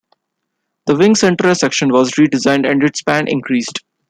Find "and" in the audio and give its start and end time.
2.67-2.81